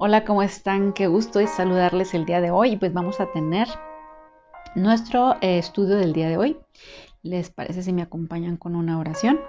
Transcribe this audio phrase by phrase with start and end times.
[0.00, 0.92] Hola, ¿cómo están?
[0.92, 2.76] Qué gusto es saludarles el día de hoy.
[2.76, 3.66] Pues vamos a tener
[4.76, 6.56] nuestro eh, estudio del día de hoy.
[7.24, 9.40] ¿Les parece si me acompañan con una oración?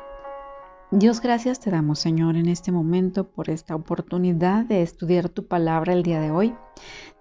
[0.89, 5.94] Dios, gracias te damos, Señor, en este momento por esta oportunidad de estudiar tu palabra
[5.94, 6.56] el día de hoy.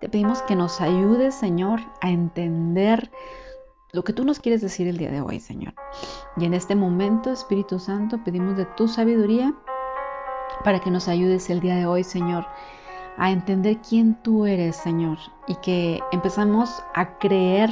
[0.00, 3.10] Te pedimos que nos ayudes, Señor, a entender
[3.92, 5.74] lo que tú nos quieres decir el día de hoy, Señor.
[6.38, 9.54] Y en este momento, Espíritu Santo, pedimos de tu sabiduría
[10.64, 12.46] para que nos ayudes el día de hoy, Señor,
[13.18, 15.18] a entender quién tú eres, Señor,
[15.48, 17.70] y que empezamos a creer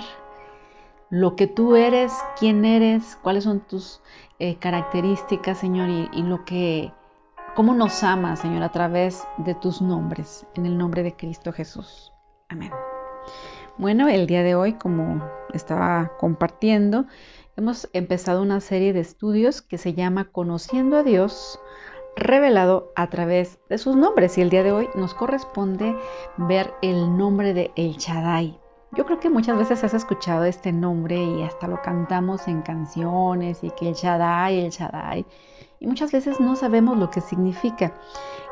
[1.09, 4.02] lo que tú eres, quién eres, cuáles son tus
[4.41, 6.92] eh, características, Señor, y, lo que,
[7.55, 12.12] cómo nos amas, Señor, a través de tus nombres, en el nombre de Cristo Jesús.
[12.48, 12.72] Amén.
[13.78, 15.22] Bueno, el día de hoy, como
[15.52, 17.06] estaba compartiendo,
[17.56, 21.60] hemos empezado una serie de estudios que se llama Conociendo a Dios
[22.16, 25.95] revelado a través de sus nombres y el día de hoy nos corresponde
[26.39, 28.58] ver el nombre de El Shaddai.
[28.92, 33.62] Yo creo que muchas veces has escuchado este nombre y hasta lo cantamos en canciones
[33.62, 35.27] y que el Shaddai, el Shaddai,
[35.78, 37.92] y muchas veces no sabemos lo que significa.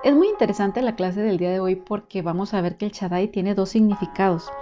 [0.02, 2.92] Es muy interesante la clase del día de hoy porque vamos a ver que el
[2.92, 4.52] Shaddai tiene dos significados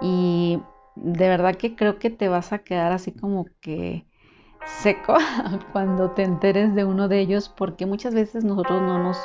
[0.00, 0.62] y
[0.96, 4.06] de verdad que creo que te vas a quedar así como que
[4.66, 5.16] seco
[5.72, 9.18] cuando te enteres de uno de ellos porque muchas veces nosotros no nos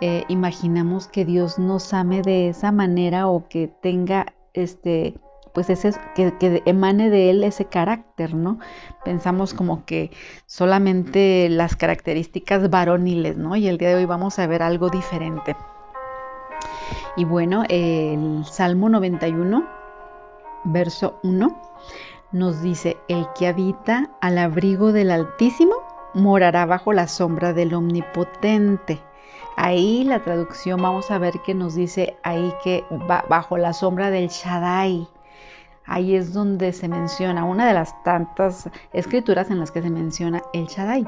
[0.00, 5.14] eh, imaginamos que Dios nos ame de esa manera o que tenga este
[5.52, 8.60] pues ese que, emane de él ese carácter, ¿no?
[9.04, 10.12] Pensamos como que
[10.46, 13.56] solamente las características varoniles, ¿no?
[13.56, 15.56] Y el día de hoy vamos a ver algo diferente.
[17.16, 19.66] Y bueno, el Salmo 91,
[20.64, 21.69] verso 1
[22.32, 25.74] nos dice, el que habita al abrigo del Altísimo
[26.14, 29.00] morará bajo la sombra del Omnipotente.
[29.56, 32.84] Ahí la traducción vamos a ver que nos dice ahí que
[33.28, 35.08] bajo la sombra del Shaddai.
[35.84, 40.42] Ahí es donde se menciona una de las tantas escrituras en las que se menciona
[40.52, 41.04] el Shaddai.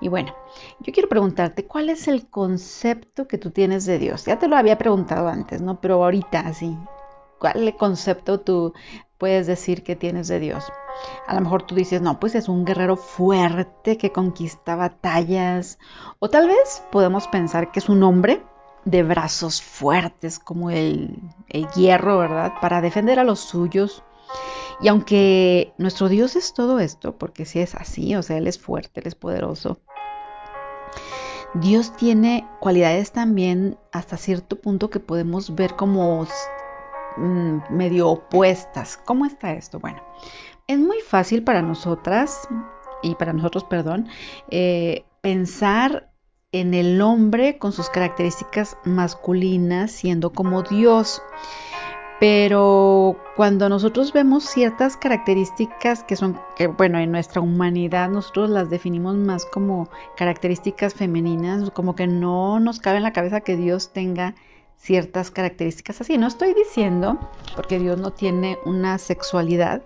[0.00, 0.34] Y bueno,
[0.80, 4.26] yo quiero preguntarte, ¿cuál es el concepto que tú tienes de Dios?
[4.26, 5.80] Ya te lo había preguntado antes, ¿no?
[5.80, 6.76] Pero ahorita así,
[7.38, 8.74] ¿cuál concepto tú
[9.24, 10.70] puedes decir que tienes de Dios.
[11.26, 15.78] A lo mejor tú dices, no, pues es un guerrero fuerte que conquista batallas.
[16.18, 18.42] O tal vez podemos pensar que es un hombre
[18.84, 21.16] de brazos fuertes como el,
[21.48, 22.52] el hierro, ¿verdad?
[22.60, 24.04] Para defender a los suyos.
[24.82, 28.58] Y aunque nuestro Dios es todo esto, porque si es así, o sea, Él es
[28.58, 29.80] fuerte, Él es poderoso,
[31.54, 36.26] Dios tiene cualidades también hasta cierto punto que podemos ver como
[37.16, 38.98] Mm, medio opuestas.
[39.04, 39.78] ¿Cómo está esto?
[39.78, 40.02] Bueno,
[40.66, 42.48] es muy fácil para nosotras
[43.02, 44.08] y para nosotros, perdón,
[44.50, 46.10] eh, pensar
[46.50, 51.22] en el hombre con sus características masculinas siendo como Dios.
[52.20, 56.40] Pero cuando nosotros vemos ciertas características que son,
[56.78, 62.78] bueno, en nuestra humanidad nosotros las definimos más como características femeninas, como que no nos
[62.78, 64.34] cabe en la cabeza que Dios tenga
[64.76, 66.18] ciertas características así.
[66.18, 67.18] No estoy diciendo,
[67.56, 69.82] porque Dios no tiene una sexualidad,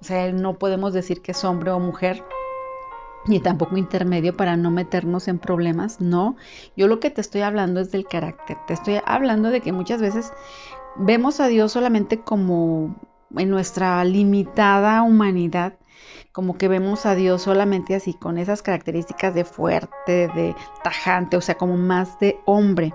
[0.00, 2.24] o sea, no podemos decir que es hombre o mujer,
[3.26, 6.36] ni tampoco intermedio para no meternos en problemas, no.
[6.76, 10.00] Yo lo que te estoy hablando es del carácter, te estoy hablando de que muchas
[10.00, 10.32] veces
[10.96, 12.94] vemos a Dios solamente como
[13.36, 15.74] en nuestra limitada humanidad,
[16.32, 21.40] como que vemos a Dios solamente así, con esas características de fuerte, de tajante, o
[21.40, 22.92] sea, como más de hombre.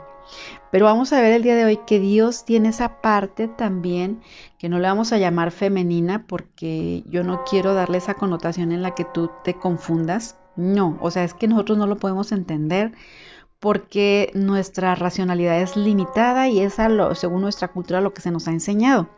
[0.72, 4.22] Pero vamos a ver el día de hoy que Dios tiene esa parte también
[4.58, 8.82] que no le vamos a llamar femenina porque yo no quiero darle esa connotación en
[8.82, 10.38] la que tú te confundas.
[10.56, 12.94] No, o sea, es que nosotros no lo podemos entender
[13.60, 18.48] porque nuestra racionalidad es limitada y es lo, según nuestra cultura lo que se nos
[18.48, 19.10] ha enseñado.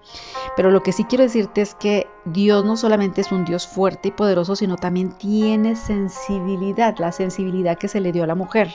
[0.55, 4.09] Pero lo que sí quiero decirte es que Dios no solamente es un Dios fuerte
[4.09, 8.71] y poderoso, sino también tiene sensibilidad, la sensibilidad que se le dio a la mujer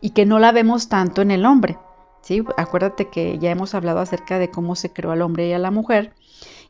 [0.00, 1.78] y que no la vemos tanto en el hombre.
[2.20, 2.42] ¿sí?
[2.56, 5.70] Acuérdate que ya hemos hablado acerca de cómo se creó al hombre y a la
[5.70, 6.12] mujer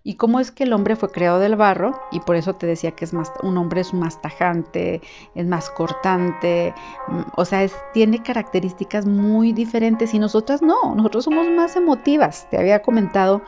[0.04, 2.92] y cómo es que el hombre fue creado del barro y por eso te decía
[2.92, 5.00] que es más un hombre es más tajante,
[5.34, 6.74] es más cortante,
[7.08, 12.48] mm, o sea, tiene características muy diferentes y nosotras no, nosotros somos más emotivas.
[12.50, 13.42] Te había comentado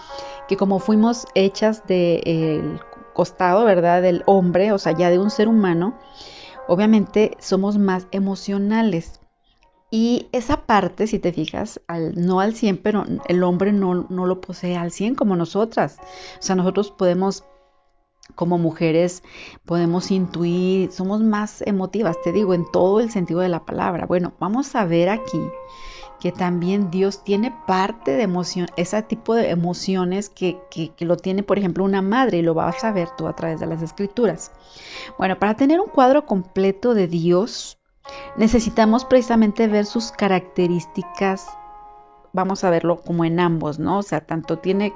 [0.48, 2.80] que como fuimos hechas del
[3.14, 4.02] costado, ¿verdad?
[4.02, 5.94] Del hombre, o sea, ya de un ser humano,
[6.68, 9.20] obviamente somos más emocionales.
[9.96, 14.26] Y esa parte, si te fijas, al, no al 100, pero el hombre no, no
[14.26, 15.98] lo posee al 100 como nosotras.
[16.40, 17.44] O sea, nosotros podemos
[18.34, 19.22] como mujeres
[19.64, 24.04] podemos intuir, somos más emotivas, te digo, en todo el sentido de la palabra.
[24.06, 25.40] Bueno, vamos a ver aquí
[26.18, 31.44] que también Dios tiene parte de emoción, ese tipo de emociones que, que, lo tiene,
[31.44, 34.50] por ejemplo, una madre, y lo vas a ver tú a través de las escrituras.
[35.18, 37.78] Bueno, para tener un cuadro completo de Dios,
[38.36, 41.46] necesitamos precisamente ver sus características
[42.34, 43.98] vamos a verlo como en ambos, ¿no?
[43.98, 44.92] O sea, tanto tiene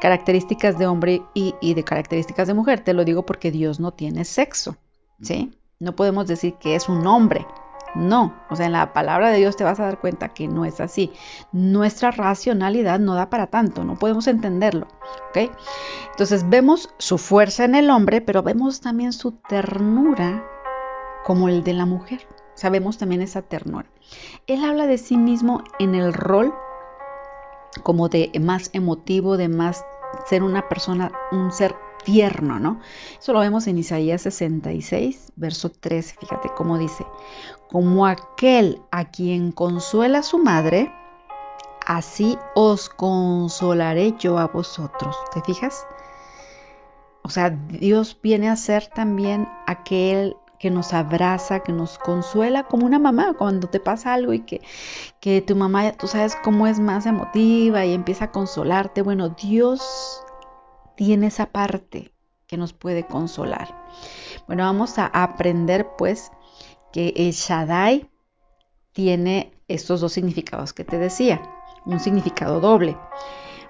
[0.00, 2.80] características de hombre y, de características de mujer.
[2.80, 4.76] Te lo digo porque Dios no tiene sexo,
[5.20, 5.58] ¿sí?
[5.80, 7.46] No podemos decir que es un hombre,
[7.94, 10.64] no, o sea, en la palabra de Dios te vas a dar cuenta que no
[10.64, 11.12] es así.
[11.52, 14.86] Nuestra racionalidad no da para tanto, no podemos entenderlo.
[15.30, 15.50] ¿ok?
[16.10, 20.44] Entonces vemos su fuerza en el hombre, pero vemos también su ternura
[21.24, 22.26] como el de la mujer.
[22.54, 23.88] Sabemos también esa ternura.
[24.46, 26.54] Él habla de sí mismo en el rol
[27.82, 29.84] como de más emotivo, de más
[30.28, 32.80] ser una persona, un ser tierno, ¿no?
[33.18, 37.06] Eso lo vemos en Isaías 66, verso 13, fíjate cómo dice,
[37.70, 40.92] como aquel a quien consuela su madre,
[41.86, 45.16] así os consolaré yo a vosotros.
[45.32, 45.86] ¿Te fijas?
[47.22, 52.86] O sea, Dios viene a ser también aquel que nos abraza, que nos consuela como
[52.86, 54.60] una mamá cuando te pasa algo y que,
[55.18, 59.02] que tu mamá, tú sabes cómo es más emotiva y empieza a consolarte.
[59.02, 60.22] Bueno, Dios
[60.94, 62.12] tiene esa parte
[62.46, 63.74] que nos puede consolar.
[64.46, 66.30] Bueno, vamos a aprender pues
[66.92, 68.08] que el Shaddai
[68.92, 71.42] tiene estos dos significados que te decía,
[71.86, 72.96] un significado doble.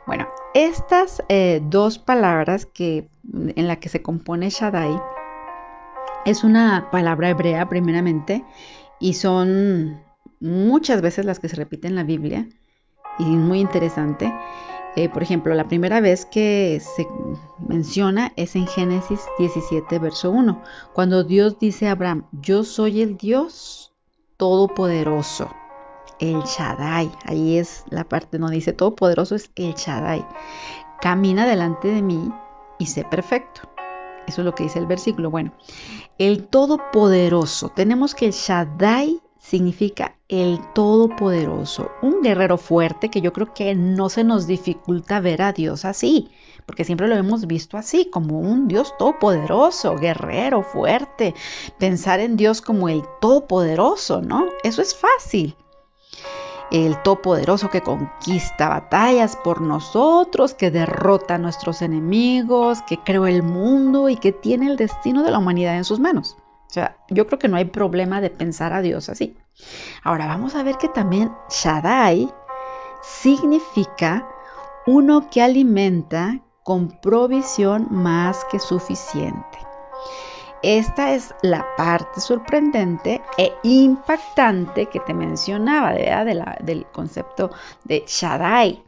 [0.06, 5.21] Bueno, estas eh, dos palabras que, en la que se compone Shaddai
[6.24, 8.44] es una palabra hebrea primeramente
[8.98, 10.00] y son
[10.40, 12.48] muchas veces las que se repiten en la Biblia
[13.18, 14.32] y muy interesante.
[14.94, 17.06] Eh, por ejemplo, la primera vez que se
[17.66, 23.16] menciona es en Génesis 17, verso 1, cuando Dios dice a Abraham, yo soy el
[23.16, 23.94] Dios
[24.36, 25.50] todopoderoso,
[26.18, 27.10] el Shaddai.
[27.24, 30.26] Ahí es la parte donde dice todopoderoso es el Shaddai.
[31.00, 32.30] Camina delante de mí
[32.78, 33.71] y sé perfecto.
[34.26, 35.30] Eso es lo que dice el versículo.
[35.30, 35.52] Bueno,
[36.18, 37.70] el todopoderoso.
[37.70, 44.08] Tenemos que el Shaddai significa el Todopoderoso, un guerrero fuerte que yo creo que no
[44.08, 46.30] se nos dificulta ver a Dios así,
[46.64, 51.34] porque siempre lo hemos visto así, como un Dios todopoderoso, guerrero, fuerte,
[51.78, 54.46] pensar en Dios como el Todopoderoso, ¿no?
[54.62, 55.56] Eso es fácil.
[56.72, 63.42] El Todopoderoso que conquista batallas por nosotros, que derrota a nuestros enemigos, que creó el
[63.42, 66.38] mundo y que tiene el destino de la humanidad en sus manos.
[66.40, 69.36] O sea, yo creo que no hay problema de pensar a Dios así.
[70.02, 72.32] Ahora vamos a ver que también Shaddai
[73.02, 74.26] significa
[74.86, 79.58] uno que alimenta con provisión más que suficiente.
[80.62, 87.50] Esta es la parte sorprendente e impactante que te mencionaba del concepto
[87.84, 88.82] de Shaddai.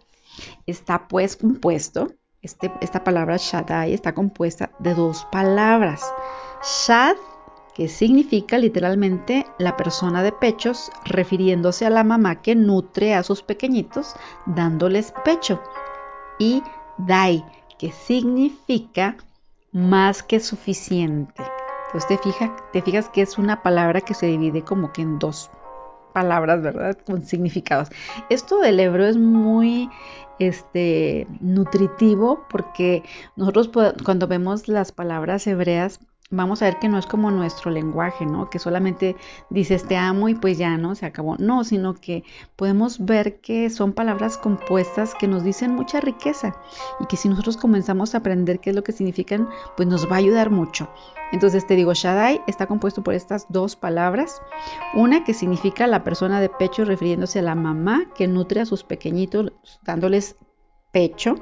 [0.66, 2.12] Está pues compuesto,
[2.42, 6.02] este, esta palabra Shaddai está compuesta de dos palabras.
[6.62, 7.16] Shad
[7.74, 13.42] que significa literalmente la persona de pechos, refiriéndose a la mamá que nutre a sus
[13.42, 14.14] pequeñitos
[14.46, 15.60] dándoles pecho.
[16.38, 16.62] Y
[16.98, 17.44] dai,
[17.78, 19.16] que significa
[19.72, 21.42] más que suficiente.
[21.94, 25.20] Entonces te, fija, te fijas que es una palabra que se divide como que en
[25.20, 25.48] dos
[26.12, 26.98] palabras, ¿verdad?
[27.06, 27.88] Con significados.
[28.30, 29.88] Esto del hebreo es muy
[30.40, 33.04] este, nutritivo porque
[33.36, 33.70] nosotros
[34.04, 36.00] cuando vemos las palabras hebreas
[36.30, 38.50] vamos a ver que no es como nuestro lenguaje, ¿no?
[38.50, 39.16] Que solamente
[39.50, 40.94] dices te amo y pues ya, ¿no?
[40.94, 41.36] Se acabó.
[41.38, 42.24] No, sino que
[42.56, 46.54] podemos ver que son palabras compuestas que nos dicen mucha riqueza
[47.00, 50.16] y que si nosotros comenzamos a aprender qué es lo que significan, pues nos va
[50.16, 50.88] a ayudar mucho.
[51.32, 54.40] Entonces te digo, Shaddai está compuesto por estas dos palabras.
[54.94, 58.84] Una que significa la persona de pecho refiriéndose a la mamá que nutre a sus
[58.84, 59.52] pequeñitos
[59.82, 60.36] dándoles
[60.92, 61.34] pecho.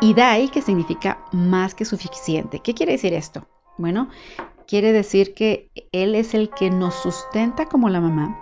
[0.00, 2.60] Y Dai que significa más que suficiente.
[2.60, 3.46] ¿Qué quiere decir esto?
[3.78, 4.08] Bueno,
[4.66, 8.40] quiere decir que Él es el que nos sustenta como la mamá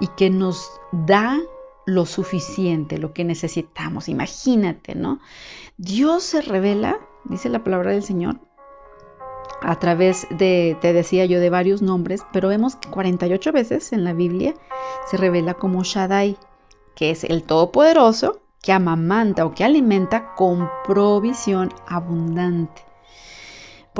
[0.00, 1.38] y que nos da
[1.86, 4.08] lo suficiente, lo que necesitamos.
[4.08, 5.20] Imagínate, ¿no?
[5.76, 8.38] Dios se revela, dice la palabra del Señor,
[9.62, 14.04] a través de, te decía yo, de varios nombres, pero vemos que 48 veces en
[14.04, 14.54] la Biblia
[15.10, 16.38] se revela como Shaddai,
[16.94, 22.89] que es el Todopoderoso que amamanta o que alimenta con provisión abundante.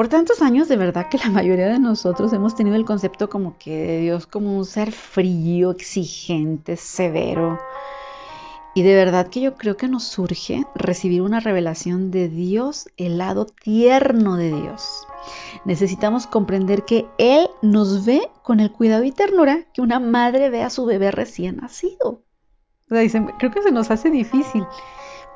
[0.00, 3.58] Por tantos años, de verdad que la mayoría de nosotros hemos tenido el concepto como
[3.58, 7.58] que de Dios como un ser frío, exigente, severo.
[8.74, 13.18] Y de verdad que yo creo que nos surge recibir una revelación de Dios, el
[13.18, 15.06] lado tierno de Dios.
[15.66, 20.62] Necesitamos comprender que Él nos ve con el cuidado y ternura que una madre ve
[20.62, 22.22] a su bebé recién nacido.
[22.86, 24.64] O sea, dicen, creo que se nos hace difícil.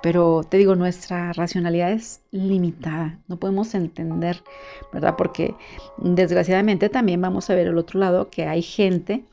[0.04, 4.44] Pero te digo, nuestra racionalidad es limitada, no podemos entender,
[4.92, 5.14] ¿verdad?
[5.16, 5.54] Porque
[5.96, 9.24] desgraciadamente también vamos a ver el otro lado que hay gente,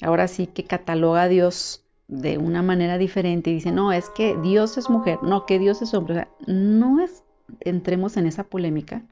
[0.00, 4.36] ahora sí que cataloga a Dios de una manera diferente y dice, no, es que
[4.36, 6.12] Dios es mujer, no, que Dios es hombre.
[6.14, 7.24] O sea, no es,
[7.58, 9.02] entremos en esa polémica.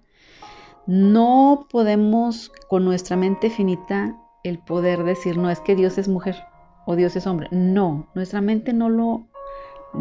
[0.86, 6.36] No podemos con nuestra mente finita el poder decir, no, es que Dios es mujer
[6.86, 7.48] o Dios es hombre.
[7.50, 9.26] No, nuestra mente no lo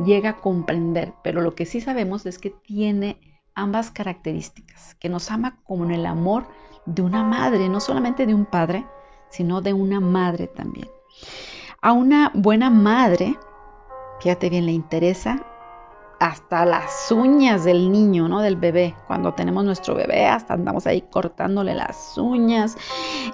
[0.05, 3.19] llega a comprender, pero lo que sí sabemos es que tiene
[3.55, 6.47] ambas características, que nos ama como en el amor
[6.85, 8.85] de una madre, no solamente de un padre,
[9.29, 10.87] sino de una madre también.
[11.81, 13.37] A una buena madre,
[14.19, 15.45] fíjate bien, le interesa
[16.19, 18.41] hasta las uñas del niño, ¿no?
[18.41, 18.95] Del bebé.
[19.07, 22.77] Cuando tenemos nuestro bebé, hasta andamos ahí cortándole las uñas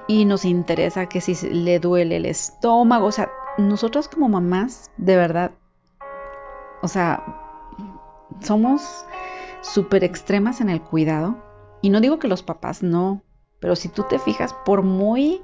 [0.07, 3.07] y nos interesa que si le duele el estómago.
[3.07, 5.51] O sea, nosotros como mamás, de verdad,
[6.83, 7.23] o sea,
[8.41, 9.05] somos
[9.61, 11.37] súper extremas en el cuidado.
[11.81, 13.23] Y no digo que los papás no,
[13.59, 15.41] pero si tú te fijas, por muy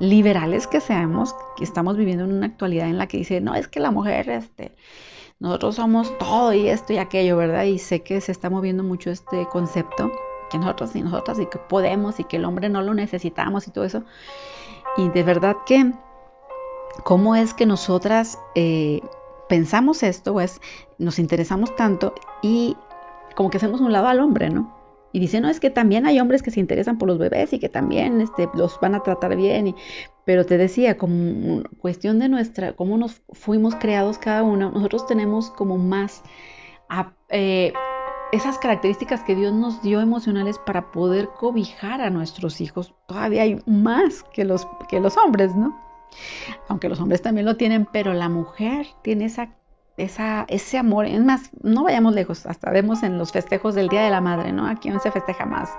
[0.00, 3.68] liberales que seamos, que estamos viviendo en una actualidad en la que dice, no, es
[3.68, 4.74] que la mujer, este,
[5.38, 7.64] nosotros somos todo y esto y aquello, ¿verdad?
[7.64, 10.10] Y sé que se está moviendo mucho este concepto,
[10.50, 13.70] que nosotros y nosotras y que podemos y que el hombre no lo necesitamos y
[13.70, 14.02] todo eso.
[14.96, 15.92] Y de verdad que,
[17.04, 19.02] ¿cómo es que nosotras eh,
[19.50, 20.60] pensamos esto, pues
[20.98, 22.76] nos interesamos tanto y
[23.34, 24.78] como que hacemos un lado al hombre, ¿no?
[25.12, 27.58] Y dice, no, es que también hay hombres que se interesan por los bebés y
[27.58, 29.66] que también este, los van a tratar bien.
[29.66, 29.74] Y,
[30.24, 35.50] pero te decía, como cuestión de nuestra, cómo nos fuimos creados cada uno, nosotros tenemos
[35.50, 36.22] como más
[37.30, 37.72] eh,
[38.30, 42.94] esas características que Dios nos dio emocionales para poder cobijar a nuestros hijos.
[43.08, 45.89] Todavía hay más que los, que los hombres, ¿no?
[46.68, 49.54] Aunque los hombres también lo tienen, pero la mujer tiene esa,
[49.96, 51.06] ese amor.
[51.06, 54.52] Es más, no vayamos lejos, hasta vemos en los festejos del Día de la Madre,
[54.52, 54.66] ¿no?
[54.66, 55.70] A quién se festeja más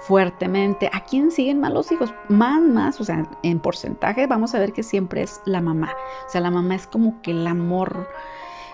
[0.00, 4.58] fuertemente, a quién siguen más los hijos, más, más, o sea, en porcentaje vamos a
[4.58, 5.92] ver que siempre es la mamá.
[6.26, 8.08] O sea, la mamá es como que el amor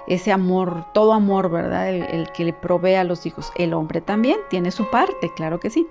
[0.07, 1.88] ese amor, todo amor, ¿verdad?
[1.88, 3.52] El, el, que le provee a los hijos.
[3.55, 5.87] El hombre también tiene su parte, claro que sí.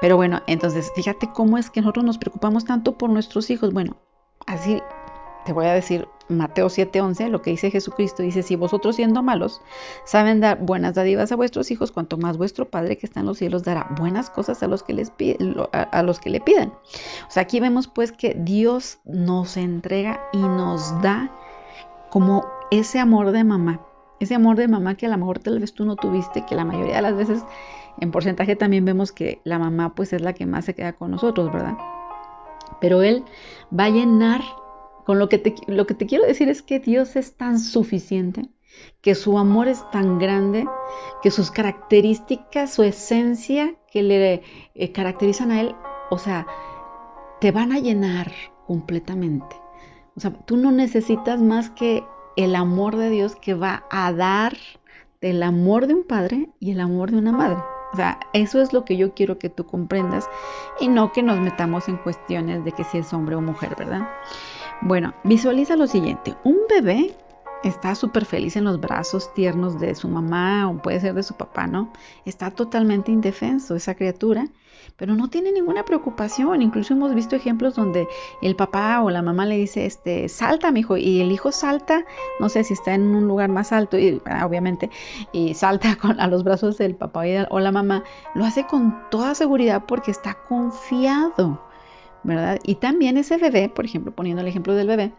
[0.00, 3.74] Pero bueno, entonces fíjate cómo es que nosotros nos preocupamos tanto por nuestros hijos.
[3.74, 3.98] Bueno,
[4.48, 4.82] Así
[5.44, 9.60] te voy a decir Mateo 7:11, lo que dice Jesucristo, dice, si vosotros siendo malos
[10.04, 13.36] saben dar buenas dádivas a vuestros hijos, cuanto más vuestro Padre que está en los
[13.36, 15.12] cielos dará buenas cosas a los que, les
[15.72, 16.70] a, los que le piden.
[16.70, 21.30] O sea, aquí vemos pues que Dios nos entrega y nos da
[22.08, 23.82] como ese amor de mamá,
[24.18, 26.64] ese amor de mamá que a lo mejor tal vez tú no tuviste, que la
[26.64, 27.44] mayoría de las veces
[28.00, 31.10] en porcentaje también vemos que la mamá pues es la que más se queda con
[31.10, 31.76] nosotros, ¿verdad?
[32.80, 33.24] Pero Él
[33.76, 34.42] va a llenar,
[35.04, 38.48] con lo que te, lo que te quiero decir es que Dios es tan suficiente,
[39.00, 40.66] que su amor es tan grande,
[41.22, 44.42] que sus características, su esencia que le
[44.74, 45.74] eh, caracterizan a Él,
[46.10, 46.46] o sea,
[47.40, 48.32] te van a llenar
[48.66, 49.56] completamente.
[50.16, 52.04] O sea, tú no necesitas más que
[52.36, 54.56] el amor de Dios que va a dar
[55.20, 57.58] el amor de un padre y el amor de una madre.
[57.92, 60.28] O sea, eso es lo que yo quiero que tú comprendas
[60.80, 64.08] y no que nos metamos en cuestiones de que si es hombre o mujer, ¿verdad?
[64.82, 66.36] Bueno, visualiza lo siguiente.
[66.44, 67.14] Un bebé
[67.64, 71.34] está súper feliz en los brazos tiernos de su mamá o puede ser de su
[71.34, 71.92] papá, ¿no?
[72.24, 74.46] Está totalmente indefenso esa criatura,
[74.96, 76.62] pero no tiene ninguna preocupación.
[76.62, 78.08] Incluso hemos visto ejemplos donde
[78.42, 82.04] el papá o la mamá le dice, este, salta, mi hijo, y el hijo salta,
[82.40, 84.90] no sé si está en un lugar más alto, y, ah, obviamente,
[85.32, 88.04] y salta con, a los brazos del papá o la mamá,
[88.34, 91.68] lo hace con toda seguridad porque está confiado.
[92.24, 92.58] ¿verdad?
[92.64, 95.12] Y también ese bebé, por ejemplo, poniendo el ejemplo del bebé,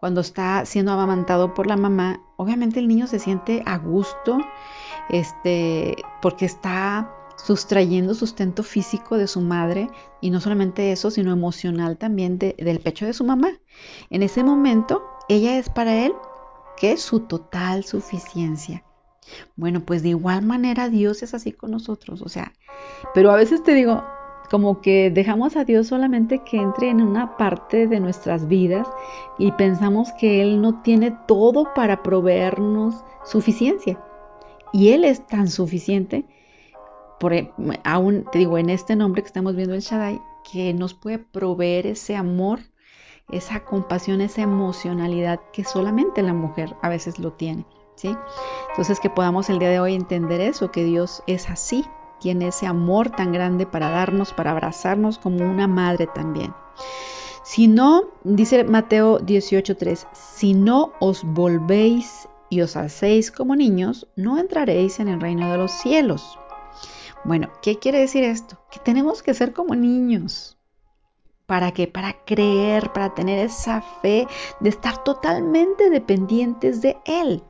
[0.00, 4.38] cuando está siendo amamantado por la mamá, obviamente el niño se siente a gusto,
[5.08, 9.88] este, porque está sustrayendo sustento físico de su madre
[10.20, 13.50] y no solamente eso, sino emocional también del pecho de su mamá.
[14.10, 16.12] En ese momento, ella es para él
[16.76, 18.84] que es su total suficiencia.
[19.56, 22.52] Bueno, pues de igual manera Dios es así con nosotros, o sea,
[23.14, 24.02] pero a veces te digo,
[24.50, 28.86] como que dejamos a Dios solamente que entre en una parte de nuestras vidas
[29.38, 33.98] y pensamos que Él no tiene todo para proveernos suficiencia.
[34.72, 36.26] Y Él es tan suficiente,
[37.22, 37.52] por, e,
[37.84, 41.86] aún te digo, en este nombre que estamos viendo el Shaddai, que nos puede proveer
[41.86, 42.58] ese amor,
[43.30, 47.64] esa compasión, esa emocionalidad que solamente la mujer a veces lo tiene.
[47.94, 48.16] ¿sí?
[48.70, 51.84] Entonces que podamos el día de hoy entender eso, que Dios es así,
[52.18, 56.52] tiene ese amor tan grande para darnos, para abrazarnos como una madre también.
[57.44, 64.38] Si no, dice Mateo 18:3, si no os volvéis y os hacéis como niños, no
[64.38, 66.36] entraréis en el reino de los cielos.
[67.24, 68.58] Bueno, ¿qué quiere decir esto?
[68.70, 70.58] Que tenemos que ser como niños.
[71.46, 71.86] ¿Para qué?
[71.86, 74.26] Para creer, para tener esa fe
[74.60, 77.42] de estar totalmente dependientes de Él.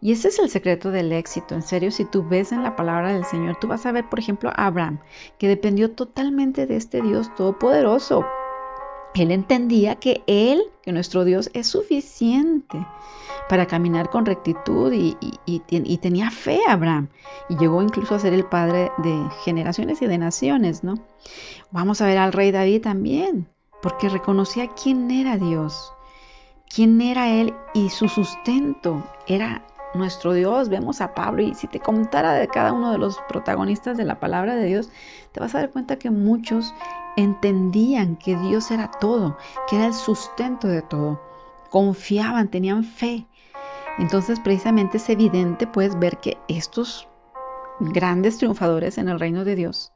[0.00, 1.54] Y ese es el secreto del éxito.
[1.54, 4.18] En serio, si tú ves en la palabra del Señor, tú vas a ver, por
[4.18, 5.00] ejemplo, a Abraham,
[5.38, 8.24] que dependió totalmente de este Dios todopoderoso.
[9.14, 12.86] Él entendía que Él, que nuestro Dios, es suficiente
[13.48, 17.08] para caminar con rectitud y, tenía fe Abraham.
[17.48, 20.94] Y llegó incluso a ser el padre de generaciones y de naciones, ¿no?
[21.70, 23.48] Vamos a ver al rey David también,
[23.82, 25.92] porque reconocía quién era Dios
[26.74, 29.62] quién era Él y su sustento era
[29.94, 30.68] nuestro Dios.
[30.68, 34.18] Vemos a Pablo y si te contara de cada uno de los protagonistas de la
[34.18, 34.90] palabra de Dios,
[35.32, 36.74] te vas a dar cuenta que muchos
[37.16, 39.36] entendían que Dios era todo,
[39.68, 41.20] que era el sustento de todo.
[41.70, 43.26] Confiaban, tenían fe.
[43.98, 47.08] Entonces precisamente es evidente puedes ver que estos
[47.80, 49.92] grandes triunfadores en el reino de Dios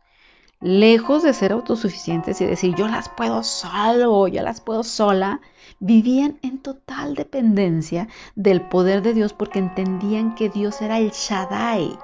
[0.61, 5.41] lejos de ser autosuficientes y decir yo las puedo solo, yo las puedo sola,
[5.81, 11.99] vivían en total dependencia del poder de Dios porque entendían que Dios era el Shaddai,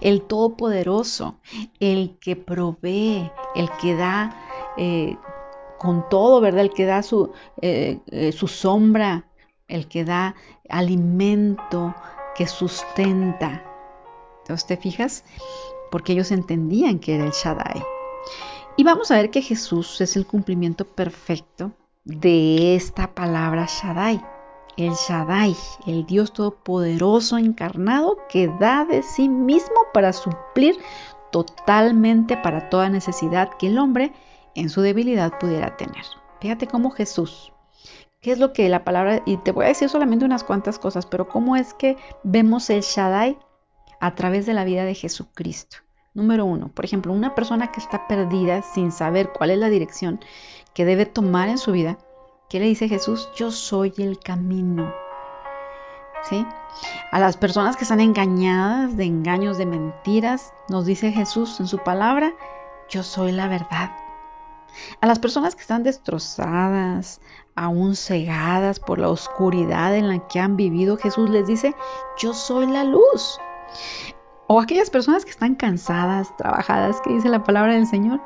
[0.00, 1.36] el Todopoderoso,
[1.78, 5.16] el que provee, el que da eh,
[5.78, 6.62] con todo, ¿verdad?
[6.62, 7.32] El que da su,
[7.62, 9.26] eh, eh, su sombra,
[9.68, 10.34] el que da
[10.68, 11.94] alimento,
[12.34, 13.64] que sustenta.
[14.42, 15.24] Entonces, ¿te fijas?
[15.90, 17.82] porque ellos entendían que era el Shaddai.
[18.76, 21.72] Y vamos a ver que Jesús es el cumplimiento perfecto
[22.04, 24.22] de esta palabra Shaddai.
[24.80, 25.54] El Shaddai,
[25.86, 30.78] el Dios todopoderoso encarnado que da de sí mismo para suplir
[31.30, 34.14] totalmente para toda necesidad que el hombre
[34.54, 36.02] en su debilidad pudiera tener.
[36.40, 37.52] Fíjate cómo Jesús,
[38.22, 41.04] qué es lo que la palabra, y te voy a decir solamente unas cuantas cosas,
[41.04, 43.38] pero cómo es que vemos el Shaddai
[44.00, 45.76] a través de la vida de Jesucristo.
[46.14, 50.20] Número uno, por ejemplo, una persona que está perdida sin saber cuál es la dirección
[50.72, 51.98] que debe tomar en su vida,
[52.50, 53.30] ¿qué le dice Jesús?
[53.34, 54.92] Yo soy el camino.
[56.28, 56.44] ¿Sí?
[57.12, 61.78] A las personas que están engañadas de engaños, de mentiras, nos dice Jesús en su
[61.78, 62.34] palabra,
[62.90, 63.92] yo soy la verdad.
[65.00, 67.20] A las personas que están destrozadas,
[67.54, 71.74] aún cegadas por la oscuridad en la que han vivido, Jesús les dice,
[72.18, 73.38] yo soy la luz.
[74.48, 78.20] O aquellas personas que están cansadas, trabajadas, que dice la palabra del Señor,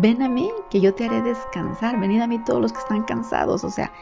[0.00, 3.02] ven a mí, que yo te haré descansar, venid a mí todos los que están
[3.02, 3.64] cansados.
[3.64, 3.92] O sea,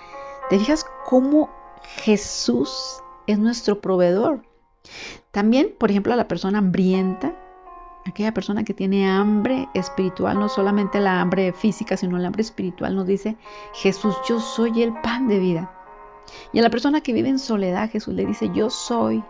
[0.49, 1.51] ¿te fijas cómo
[1.83, 4.43] Jesús es nuestro proveedor?
[5.31, 7.35] También, por ejemplo, a la persona hambrienta,
[8.05, 12.95] aquella persona que tiene hambre espiritual, no solamente la hambre física, sino la hambre espiritual,
[12.95, 13.37] nos dice,
[13.75, 15.73] Jesús, yo soy el pan de vida.
[16.53, 19.23] Y a la persona que vive en soledad, Jesús le dice, yo soy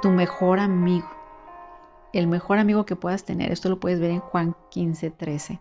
[0.00, 1.08] tu mejor amigo
[2.12, 3.52] el mejor amigo que puedas tener.
[3.52, 5.60] Esto lo puedes ver en Juan 15, 13.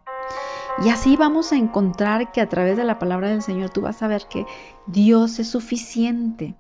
[0.83, 4.03] Y así vamos a encontrar que a través de la palabra del Señor tú vas
[4.03, 4.45] a ver que
[4.85, 6.55] Dios es suficiente.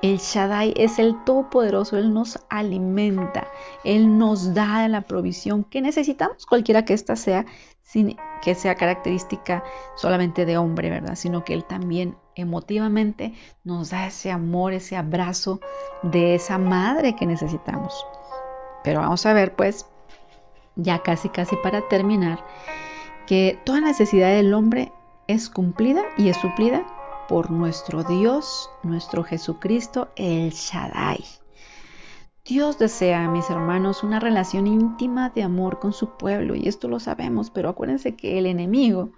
[0.00, 3.46] El Shaddai es el Todopoderoso, Él nos alimenta,
[3.84, 7.44] Él nos da la provisión que necesitamos, cualquiera que ésta sea,
[7.82, 9.62] sin que sea característica
[9.94, 11.16] solamente de hombre, ¿verdad?
[11.16, 15.60] Sino que Él también emotivamente nos da ese amor, ese abrazo
[16.02, 18.06] de esa madre que necesitamos.
[18.82, 19.84] Pero vamos a ver, pues,
[20.76, 22.42] ya casi, casi para terminar,
[23.26, 24.92] que toda necesidad del hombre
[25.26, 26.84] es cumplida y es suplida
[27.28, 31.24] por nuestro Dios, nuestro Jesucristo, el Shaddai.
[32.44, 36.98] Dios desea, mis hermanos, una relación íntima de amor con su pueblo, y esto lo
[36.98, 39.12] sabemos, pero acuérdense que el enemigo,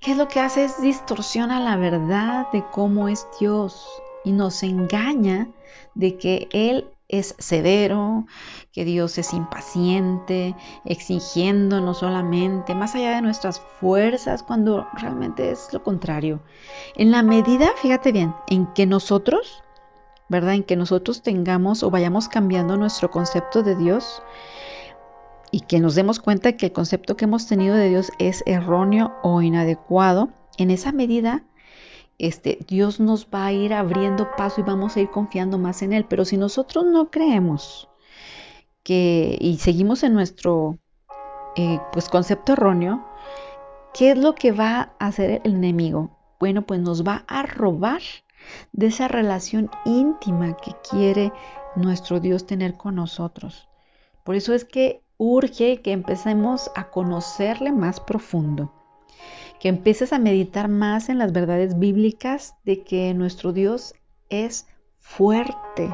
[0.00, 0.64] ¿qué es lo que hace?
[0.64, 3.86] Es distorsiona la verdad de cómo es Dios
[4.24, 5.48] y nos engaña
[5.94, 8.26] de que Él es severo,
[8.72, 15.68] que Dios es impaciente, exigiendo no solamente, más allá de nuestras fuerzas, cuando realmente es
[15.72, 16.42] lo contrario.
[16.96, 19.62] En la medida, fíjate bien, en que nosotros,
[20.28, 20.54] ¿verdad?
[20.54, 24.22] En que nosotros tengamos o vayamos cambiando nuestro concepto de Dios
[25.50, 29.12] y que nos demos cuenta que el concepto que hemos tenido de Dios es erróneo
[29.22, 31.44] o inadecuado, en esa medida
[32.18, 35.92] este, Dios nos va a ir abriendo paso y vamos a ir confiando más en
[35.92, 36.06] Él.
[36.08, 37.88] Pero si nosotros no creemos
[38.82, 40.78] que y seguimos en nuestro
[41.56, 43.04] eh, pues concepto erróneo,
[43.94, 46.16] ¿qué es lo que va a hacer el enemigo?
[46.38, 48.02] Bueno, pues nos va a robar
[48.72, 51.32] de esa relación íntima que quiere
[51.76, 53.68] nuestro Dios tener con nosotros.
[54.24, 58.72] Por eso es que urge que empecemos a conocerle más profundo
[59.62, 63.94] que empieces a meditar más en las verdades bíblicas de que nuestro Dios
[64.28, 64.66] es
[64.98, 65.88] fuerte,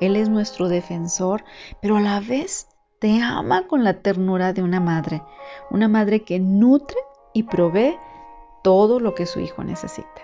[0.00, 1.42] Él es nuestro defensor,
[1.82, 2.68] pero a la vez
[3.00, 5.20] te ama con la ternura de una madre,
[5.72, 6.96] una madre que nutre
[7.34, 7.96] y provee
[8.62, 10.22] todo lo que su hijo necesita.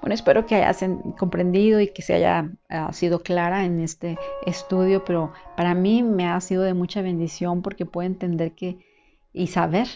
[0.00, 0.82] Bueno, espero que hayas
[1.18, 6.26] comprendido y que se haya ah, sido clara en este estudio, pero para mí me
[6.26, 8.78] ha sido de mucha bendición porque puedo entender que
[9.34, 9.86] y saber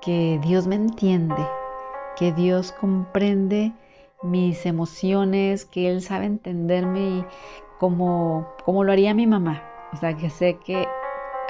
[0.00, 1.46] que Dios me entiende,
[2.16, 3.72] que Dios comprende
[4.22, 7.26] mis emociones, que Él sabe entenderme
[7.78, 9.62] como, como lo haría mi mamá.
[9.92, 10.86] O sea, que sé que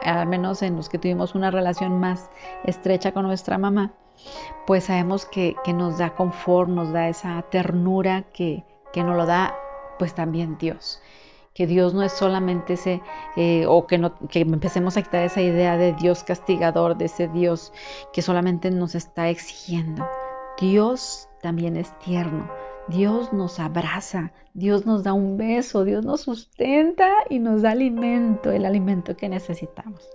[0.04, 2.30] al menos en los que tuvimos una relación más
[2.64, 3.92] estrecha con nuestra mamá,
[4.66, 9.54] pues sabemos que, nos da confort, nos da esa ternura que, que nos lo da
[9.98, 11.02] pues también Dios.
[11.54, 13.02] Que Dios no es solamente ese,
[13.36, 17.28] eh, o que, no, que empecemos a quitar esa idea de Dios castigador, de ese
[17.28, 17.72] Dios
[18.12, 20.06] que solamente nos está exigiendo.
[20.60, 22.50] Dios también es tierno,
[22.88, 28.50] Dios nos abraza, Dios nos da un beso, Dios nos sustenta y nos da alimento,
[28.50, 30.08] el alimento que necesitamos.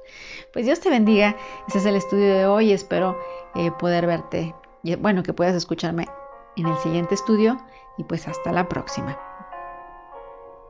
[0.54, 1.36] Pues Dios te bendiga,
[1.68, 3.18] ese es el estudio de hoy, espero
[3.56, 4.54] eh, poder verte,
[5.00, 6.08] bueno, que puedas escucharme
[6.56, 7.58] en el siguiente estudio
[7.98, 9.35] y pues hasta la próxima.